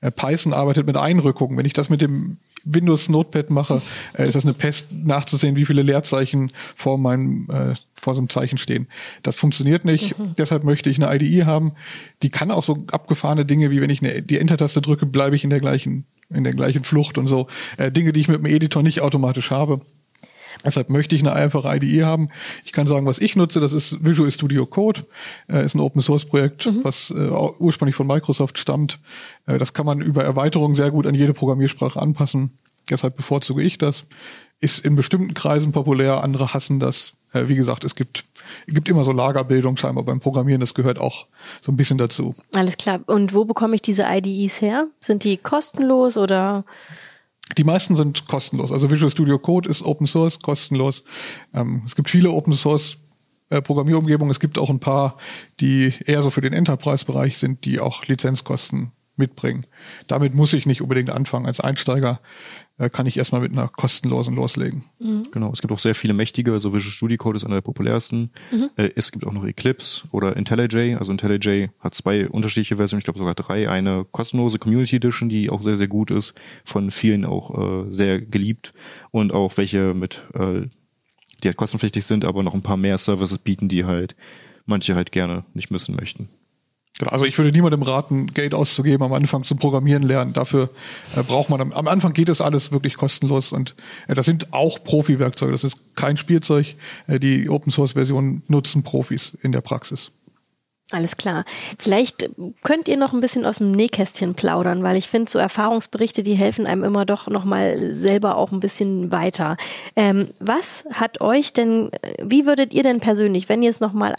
[0.00, 1.58] Äh, Python arbeitet mit Einrückungen.
[1.58, 3.82] Wenn ich das mit dem Windows Notepad mache,
[4.14, 8.30] äh, ist das eine Pest nachzusehen, wie viele Leerzeichen vor meinem äh, vor so einem
[8.30, 8.88] Zeichen stehen.
[9.22, 10.18] Das funktioniert nicht.
[10.18, 10.34] Mhm.
[10.36, 11.72] Deshalb möchte ich eine IDE haben.
[12.22, 15.44] Die kann auch so abgefahrene Dinge wie wenn ich eine, die Enter-Taste drücke, bleibe ich
[15.44, 17.46] in der gleichen in der gleichen Flucht und so.
[17.76, 19.80] Äh, Dinge, die ich mit dem Editor nicht automatisch habe.
[20.64, 22.28] Deshalb möchte ich eine einfache IDE haben.
[22.64, 23.60] Ich kann sagen, was ich nutze.
[23.60, 25.04] Das ist Visual Studio Code.
[25.48, 26.80] Äh, ist ein Open Source Projekt, mhm.
[26.82, 29.00] was äh, ursprünglich von Microsoft stammt.
[29.46, 32.58] Äh, das kann man über Erweiterung sehr gut an jede Programmiersprache anpassen.
[32.90, 34.04] Deshalb bevorzuge ich das.
[34.60, 36.22] Ist in bestimmten Kreisen populär.
[36.22, 37.14] Andere hassen das.
[37.32, 38.24] Äh, wie gesagt, es gibt,
[38.66, 40.60] gibt immer so Lagerbildung scheinbar beim Programmieren.
[40.60, 41.26] Das gehört auch
[41.60, 42.34] so ein bisschen dazu.
[42.54, 43.00] Alles klar.
[43.06, 44.86] Und wo bekomme ich diese IDEs her?
[45.00, 46.64] Sind die kostenlos oder?
[47.58, 48.72] Die meisten sind kostenlos.
[48.72, 51.04] Also Visual Studio Code ist Open Source, kostenlos.
[51.52, 52.98] Ähm, es gibt viele Open Source
[53.50, 54.30] äh, Programmierumgebungen.
[54.30, 55.16] Es gibt auch ein paar,
[55.60, 59.66] die eher so für den Enterprise-Bereich sind, die auch Lizenzkosten mitbringen.
[60.06, 61.46] Damit muss ich nicht unbedingt anfangen.
[61.46, 62.20] Als Einsteiger
[62.88, 64.84] kann ich erstmal mit einer kostenlosen loslegen.
[64.98, 65.24] Mhm.
[65.32, 68.30] Genau, es gibt auch sehr viele mächtige, also Visual Studio Code ist einer der populärsten.
[68.50, 68.70] Mhm.
[68.76, 70.96] Äh, es gibt auch noch Eclipse oder IntelliJ.
[70.96, 73.68] Also IntelliJ hat zwei unterschiedliche Versionen, ich glaube sogar drei.
[73.68, 78.20] Eine kostenlose Community Edition, die auch sehr, sehr gut ist, von vielen auch äh, sehr
[78.20, 78.74] geliebt
[79.10, 80.62] und auch welche mit, äh,
[81.42, 84.16] die halt kostenpflichtig sind, aber noch ein paar mehr Services bieten, die halt
[84.66, 86.28] manche halt gerne nicht missen möchten.
[87.02, 90.34] Genau, also ich würde niemandem raten, Geld auszugeben am Anfang zum Programmieren lernen.
[90.34, 90.70] Dafür
[91.16, 93.74] äh, braucht man am, Anfang geht es alles wirklich kostenlos und
[94.06, 95.50] äh, das sind auch Profi-Werkzeuge.
[95.50, 96.76] Das ist kein Spielzeug.
[97.08, 100.12] Äh, die Open Source Version nutzen Profis in der Praxis.
[100.92, 101.46] Alles klar.
[101.78, 102.28] Vielleicht
[102.62, 106.34] könnt ihr noch ein bisschen aus dem Nähkästchen plaudern, weil ich finde, so Erfahrungsberichte, die
[106.34, 109.56] helfen einem immer doch nochmal selber auch ein bisschen weiter.
[109.96, 111.90] Ähm, was hat euch denn,
[112.22, 114.14] wie würdet ihr denn persönlich, wenn ihr es nochmal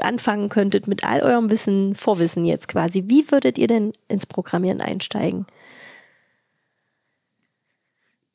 [0.00, 4.80] anfangen könntet mit all eurem Wissen, Vorwissen jetzt quasi, wie würdet ihr denn ins Programmieren
[4.80, 5.44] einsteigen?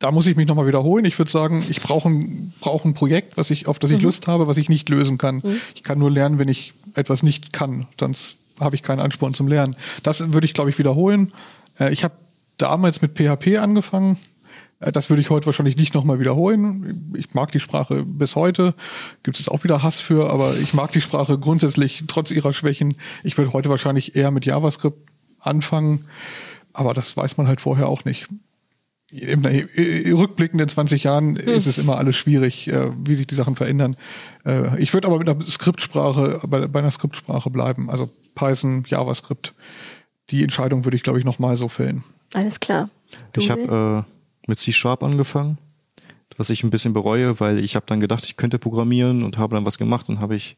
[0.04, 1.06] Da muss ich mich nochmal wiederholen.
[1.06, 4.04] Ich würde sagen, ich brauche ein, brauche ein Projekt, was ich, auf das ich mhm.
[4.04, 5.38] Lust habe, was ich nicht lösen kann.
[5.38, 5.56] Mhm.
[5.76, 7.86] Ich kann nur lernen, wenn ich etwas nicht kann.
[7.98, 9.78] Sonst habe ich keinen Ansporn zum Lernen.
[10.04, 11.32] Das würde ich, glaube ich, wiederholen.
[11.80, 12.16] Äh, ich habe
[12.58, 14.18] damals mit PHP angefangen.
[14.82, 17.14] Äh, das würde ich heute wahrscheinlich nicht nochmal wiederholen.
[17.18, 18.74] Ich mag die Sprache bis heute.
[19.24, 22.96] Gibt es auch wieder Hass für, aber ich mag die Sprache grundsätzlich trotz ihrer Schwächen.
[23.24, 24.98] Ich würde heute wahrscheinlich eher mit JavaScript
[25.40, 26.04] anfangen.
[26.74, 28.28] Aber das weiß man halt vorher auch nicht
[29.22, 31.48] im, rückblickenden 20 Jahren hm.
[31.48, 33.96] ist es immer alles schwierig, äh, wie sich die Sachen verändern.
[34.46, 39.54] Äh, ich würde aber mit einer Skriptsprache, bei, bei einer Skriptsprache bleiben, also Python, JavaScript.
[40.30, 42.04] Die Entscheidung würde ich, glaube ich, nochmal so fällen.
[42.34, 42.90] Alles klar.
[43.34, 45.58] Du ich habe äh, mit C-Sharp angefangen,
[46.38, 49.56] was ich ein bisschen bereue, weil ich habe dann gedacht, ich könnte programmieren und habe
[49.56, 50.58] dann was gemacht und habe ich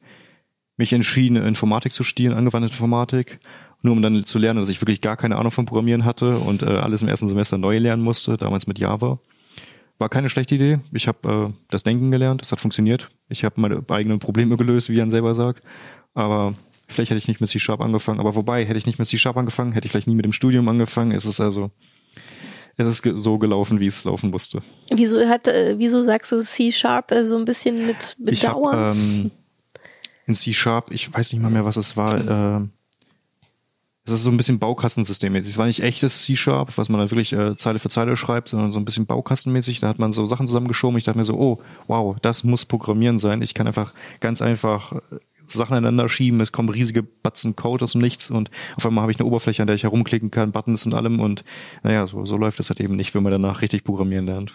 [0.78, 3.40] mich entschieden, Informatik zu studieren, angewandte Informatik
[3.82, 6.64] nur um dann zu lernen, dass ich wirklich gar keine Ahnung von Programmieren hatte und
[6.64, 9.20] äh, alles im ersten Semester neu lernen musste, damals mit Java.
[9.98, 10.80] War keine schlechte Idee.
[10.92, 13.10] Ich habe äh, das Denken gelernt, das hat funktioniert.
[13.30, 15.64] Ich habe meine eigenen Probleme gelöst, wie Jan selber sagt.
[16.14, 16.54] Aber
[16.88, 18.20] vielleicht hätte ich nicht mit C-Sharp angefangen.
[18.20, 20.68] Aber wobei, hätte ich nicht mit C-Sharp angefangen, hätte ich vielleicht nie mit dem Studium
[20.68, 21.12] angefangen.
[21.12, 21.72] Es ist also,
[22.76, 24.62] es ist so gelaufen, wie es laufen musste.
[24.90, 28.34] Wieso hat, äh, wieso sagst du C-Sharp äh, so ein bisschen mit Bedauern?
[28.34, 29.32] Ich hab, ähm,
[30.26, 32.68] in C-Sharp, ich weiß nicht mal mehr, was es war, äh,
[34.06, 35.52] es ist so ein bisschen Baukastensystemmäßig.
[35.52, 38.72] Es war nicht echtes C-Sharp, was man dann wirklich äh, Zeile für Zeile schreibt, sondern
[38.72, 39.80] so ein bisschen Baukastenmäßig.
[39.80, 40.98] Da hat man so Sachen zusammengeschoben.
[40.98, 43.42] Ich dachte mir so, oh, wow, das muss Programmieren sein.
[43.42, 45.00] Ich kann einfach ganz einfach äh,
[45.48, 46.40] Sachen aneinander schieben.
[46.40, 49.64] Es kommen riesige Batzen Code aus dem Nichts und auf einmal habe ich eine Oberfläche,
[49.64, 51.20] an der ich herumklicken kann, Buttons und allem.
[51.20, 51.44] Und
[51.82, 54.54] naja, so, so läuft es halt eben nicht, wenn man danach richtig programmieren lernt.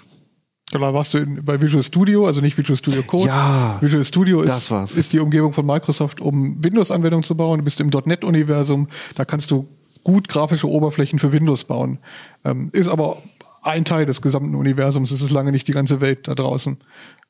[0.72, 3.26] Da warst du in, bei Visual Studio, also nicht Visual Studio Code.
[3.26, 7.58] Ja, Visual Studio ist, ist die Umgebung von Microsoft, um Windows-Anwendungen zu bauen.
[7.58, 8.86] Du bist im .NET-Universum.
[9.16, 9.66] Da kannst du
[10.04, 11.98] gut grafische Oberflächen für Windows bauen.
[12.44, 13.20] Ähm, ist aber
[13.62, 15.10] ein Teil des gesamten Universums.
[15.10, 16.78] Es ist lange nicht die ganze Welt da draußen.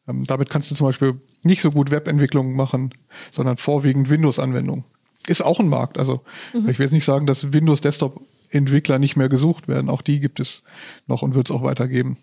[0.07, 2.95] Ähm, damit kannst du zum Beispiel nicht so gut Webentwicklungen machen,
[3.31, 4.85] sondern vorwiegend Windows-Anwendungen.
[5.27, 5.99] Ist auch ein Markt.
[5.99, 6.23] Also
[6.53, 6.69] mhm.
[6.69, 9.89] ich will jetzt nicht sagen, dass Windows Desktop Entwickler nicht mehr gesucht werden.
[9.89, 10.63] Auch die gibt es
[11.07, 12.17] noch und wird es auch weitergeben.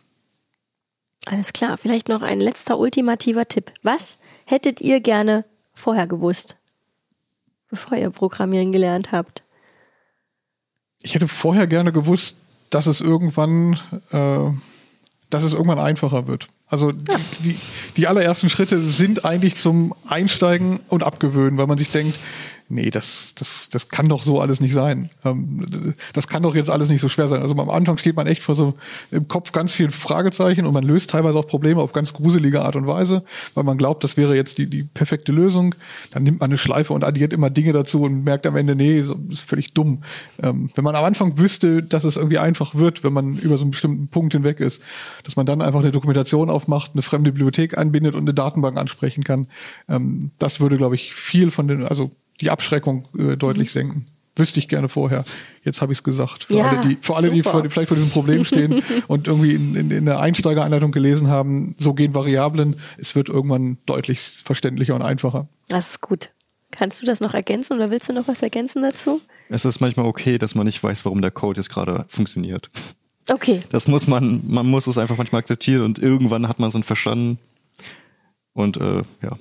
[1.25, 1.77] Alles klar.
[1.77, 3.71] Vielleicht noch ein letzter ultimativer Tipp.
[3.84, 6.58] Was hättet ihr gerne vorher gewusst,
[7.69, 9.43] bevor ihr Programmieren gelernt habt?
[11.01, 12.38] Ich hätte vorher gerne gewusst,
[12.69, 13.73] dass es irgendwann,
[14.12, 14.51] äh,
[15.30, 16.47] dass es irgendwann einfacher wird.
[16.67, 17.60] Also die, die,
[17.95, 22.17] die allerersten Schritte sind eigentlich zum Einsteigen und Abgewöhnen, weil man sich denkt,
[22.69, 25.10] nee, das, das, das kann doch so alles nicht sein.
[25.23, 27.41] Ähm, das kann doch jetzt alles nicht so schwer sein.
[27.41, 28.73] Also am Anfang steht man echt vor so
[29.12, 32.75] im Kopf ganz vielen Fragezeichen und man löst teilweise auch Probleme auf ganz gruselige Art
[32.75, 35.75] und Weise, weil man glaubt, das wäre jetzt die, die perfekte Lösung.
[36.12, 38.97] Dann nimmt man eine Schleife und addiert immer Dinge dazu und merkt am Ende, nee,
[38.97, 40.03] ist völlig dumm.
[40.41, 43.63] Ähm, wenn man am Anfang wüsste, dass es irgendwie einfach wird, wenn man über so
[43.63, 44.82] einen bestimmten Punkt hinweg ist,
[45.23, 49.23] dass man dann einfach eine Dokumentation aufmacht, eine fremde Bibliothek einbindet und eine Datenbank ansprechen
[49.23, 49.47] kann,
[49.88, 53.73] ähm, das würde, glaube ich, viel von den, also die Abschreckung äh, deutlich mhm.
[53.73, 54.06] senken.
[54.36, 55.26] Wüsste ich gerne vorher.
[55.63, 56.45] Jetzt habe ich es gesagt.
[56.45, 59.56] Für ja, alle, die, für alle, die vor, vielleicht vor diesem Problem stehen und irgendwie
[59.56, 62.80] in, in, in der Einsteigeranleitung gelesen haben, so gehen Variablen.
[62.97, 65.47] Es wird irgendwann deutlich verständlicher und einfacher.
[65.69, 66.30] Das ist gut.
[66.69, 69.21] Kannst du das noch ergänzen oder willst du noch was ergänzen dazu?
[69.50, 72.69] Es ist manchmal okay, dass man nicht weiß, warum der Code jetzt gerade funktioniert.
[73.30, 73.62] Okay.
[73.69, 76.84] Das muss man, man muss es einfach manchmal akzeptieren und irgendwann hat man es dann
[76.84, 77.39] verstanden.
[78.54, 79.38] Und äh, ja.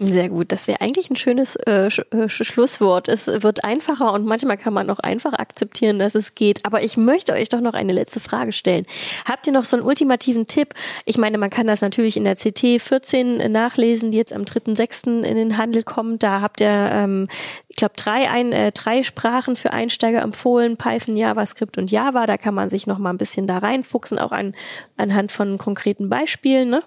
[0.00, 0.50] Sehr gut.
[0.50, 3.08] Das wäre eigentlich ein schönes äh, Sch äh, Schlusswort.
[3.08, 6.64] Es wird einfacher und manchmal kann man auch einfach akzeptieren, dass es geht.
[6.66, 8.86] Aber ich möchte euch doch noch eine letzte Frage stellen.
[9.24, 10.74] Habt ihr noch so einen ultimativen Tipp?
[11.04, 15.22] Ich meine, man kann das natürlich in der CT 14 nachlesen, die jetzt am 3.6.
[15.22, 16.22] in den Handel kommt.
[16.22, 17.28] Da habt ihr, ähm,
[17.68, 20.76] ich glaube, drei, äh, drei Sprachen für Einsteiger empfohlen.
[20.76, 22.26] Python, JavaScript und Java.
[22.26, 24.54] Da kann man sich noch mal ein bisschen da reinfuchsen, auch an,
[24.96, 26.70] anhand von konkreten Beispielen.
[26.70, 26.80] Ne?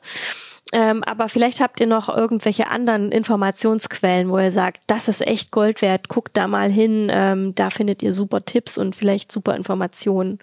[0.73, 5.51] Ähm, aber vielleicht habt ihr noch irgendwelche anderen Informationsquellen, wo ihr sagt, das ist echt
[5.51, 9.56] Gold wert, guckt da mal hin, ähm, da findet ihr super Tipps und vielleicht super
[9.56, 10.39] Informationen.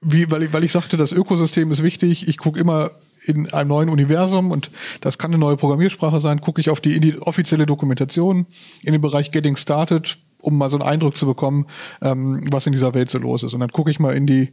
[0.00, 2.26] Wie, weil, ich, weil ich sagte, das Ökosystem ist wichtig.
[2.26, 2.90] Ich gucke immer
[3.24, 4.70] in einem neuen Universum und
[5.00, 8.46] das kann eine neue Programmiersprache sein, gucke ich auf die, die offizielle Dokumentation
[8.82, 11.66] in dem Bereich Getting Started, um mal so einen Eindruck zu bekommen,
[12.02, 13.54] ähm, was in dieser Welt so los ist.
[13.54, 14.52] Und dann gucke ich mal in die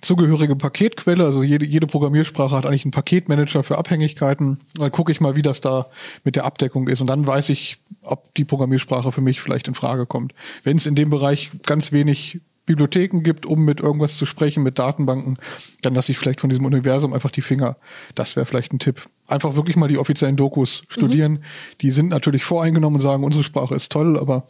[0.00, 1.24] zugehörige Paketquelle.
[1.24, 4.60] Also jede, jede Programmiersprache hat eigentlich einen Paketmanager für Abhängigkeiten.
[4.74, 5.86] Dann gucke ich mal, wie das da
[6.24, 7.00] mit der Abdeckung ist.
[7.00, 10.34] Und dann weiß ich, ob die Programmiersprache für mich vielleicht in Frage kommt.
[10.64, 14.78] Wenn es in dem Bereich ganz wenig Bibliotheken gibt, um mit irgendwas zu sprechen, mit
[14.78, 15.38] Datenbanken,
[15.82, 17.76] dann lasse ich vielleicht von diesem Universum einfach die Finger.
[18.14, 19.08] Das wäre vielleicht ein Tipp.
[19.26, 21.32] Einfach wirklich mal die offiziellen Dokus studieren.
[21.32, 21.42] Mhm.
[21.80, 24.46] Die sind natürlich voreingenommen und sagen, unsere Sprache ist toll, aber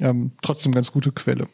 [0.00, 1.46] ähm, trotzdem ganz gute Quelle.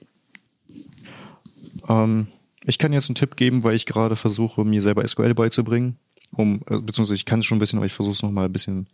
[1.88, 2.26] Ähm,
[2.68, 5.96] ich kann jetzt einen Tipp geben, weil ich gerade versuche, mir selber SQL beizubringen.
[6.32, 8.52] Um, äh, beziehungsweise ich kann es schon ein bisschen, aber ich versuche es nochmal ein
[8.52, 8.88] bisschen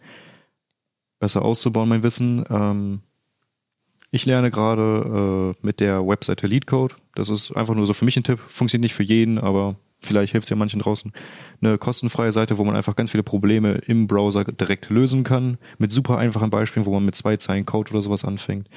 [1.19, 2.45] besser auszubauen, mein Wissen.
[2.49, 3.01] Ähm,
[4.13, 6.95] ich lerne gerade äh, mit der Webseite LeadCode.
[7.17, 8.39] Das ist einfach nur so für mich ein Tipp.
[8.39, 11.13] Funktioniert nicht für jeden, aber vielleicht hilft es ja manchen draußen.
[11.61, 15.59] Eine kostenfreie Seite, wo man einfach ganz viele Probleme im Browser direkt lösen kann.
[15.79, 18.69] Mit super einfachen Beispielen, wo man mit zwei Zeilen Code oder sowas anfängt.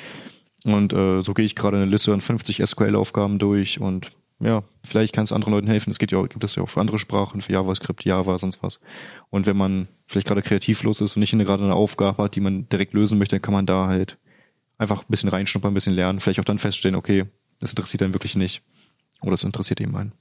[0.66, 5.14] Und äh, so gehe ich gerade eine Liste an 50 SQL-Aufgaben durch und ja, vielleicht
[5.14, 5.90] kann es anderen Leuten helfen.
[5.90, 8.80] Es geht ja, gibt es ja auch für andere Sprachen, für JavaScript, Java, sonst was.
[9.30, 12.70] Und wenn man vielleicht gerade kreativlos ist und nicht gerade eine Aufgabe hat, die man
[12.70, 14.18] direkt lösen möchte, dann kann man da halt
[14.78, 17.26] einfach ein bisschen reinschnuppern, ein bisschen lernen, vielleicht auch dann feststellen, okay,
[17.60, 18.62] das interessiert einen wirklich nicht.
[19.22, 20.12] Oder es interessiert eben einen.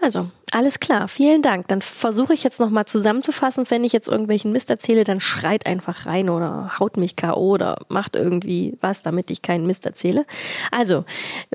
[0.00, 1.68] Also, alles klar, vielen Dank.
[1.68, 3.64] Dann versuche ich jetzt nochmal zusammenzufassen.
[3.70, 7.52] Wenn ich jetzt irgendwelchen Mist erzähle, dann schreit einfach rein oder haut mich K.O.
[7.52, 10.26] oder macht irgendwie was, damit ich keinen Mist erzähle.
[10.70, 11.06] Also,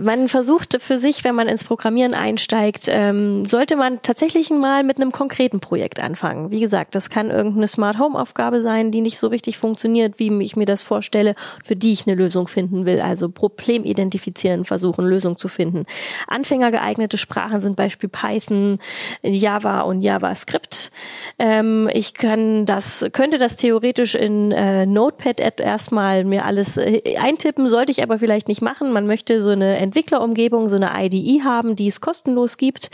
[0.01, 4.97] man versucht für sich, wenn man ins Programmieren einsteigt, ähm, sollte man tatsächlich mal mit
[4.97, 6.49] einem konkreten Projekt anfangen.
[6.49, 10.36] Wie gesagt, das kann irgendeine Smart Home Aufgabe sein, die nicht so richtig funktioniert, wie
[10.41, 12.99] ich mir das vorstelle, für die ich eine Lösung finden will.
[13.01, 15.86] Also Problem identifizieren, versuchen, Lösung zu finden.
[16.27, 18.79] Anfängergeeignete Sprachen sind Beispiel Python,
[19.21, 20.91] Java und JavaScript.
[21.39, 27.67] Ähm, ich kann das, könnte das theoretisch in äh, Notepad erstmal mir alles äh, eintippen,
[27.67, 28.91] sollte ich aber vielleicht nicht machen.
[28.91, 32.89] Man möchte so eine Entwicklerumgebung, so eine IDE haben, die es kostenlos gibt.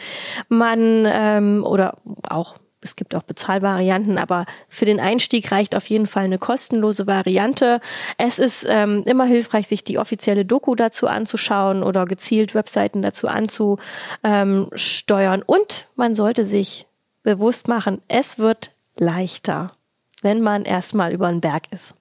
[0.49, 1.97] Man ähm, oder
[2.29, 7.07] auch es gibt auch Bezahlvarianten, aber für den Einstieg reicht auf jeden Fall eine kostenlose
[7.07, 7.79] Variante.
[8.17, 13.27] Es ist ähm, immer hilfreich, sich die offizielle Doku dazu anzuschauen oder gezielt Webseiten dazu
[13.27, 15.43] anzusteuern.
[15.45, 16.87] Und man sollte sich
[17.23, 19.73] bewusst machen, es wird leichter,
[20.21, 21.95] wenn man erstmal über den Berg ist.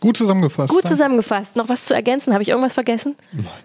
[0.00, 0.72] Gut zusammengefasst.
[0.72, 1.56] Gut zusammengefasst.
[1.56, 2.32] Noch was zu ergänzen?
[2.32, 3.16] Habe ich irgendwas vergessen?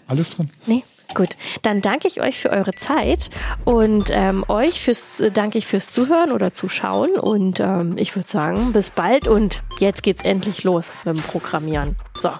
[0.07, 0.49] Alles drin.
[0.65, 0.83] Nee.
[1.13, 3.29] Gut, dann danke ich euch für eure Zeit
[3.63, 8.73] und ähm, euch fürs danke ich fürs Zuhören oder Zuschauen und ähm, ich würde sagen,
[8.73, 11.95] bis bald und jetzt geht's endlich los mit dem Programmieren.
[12.19, 12.31] So.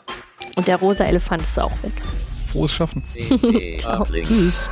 [0.55, 1.93] Und der rosa Elefant ist auch weg.
[2.47, 3.03] Frohes Schaffen.
[3.79, 4.05] Ciao.
[4.05, 4.69] Tschüss.